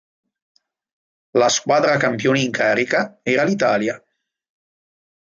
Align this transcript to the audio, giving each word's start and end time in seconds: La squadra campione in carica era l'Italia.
La 1.33 1.47
squadra 1.47 1.97
campione 1.97 2.41
in 2.41 2.49
carica 2.49 3.19
era 3.21 3.43
l'Italia. 3.43 4.03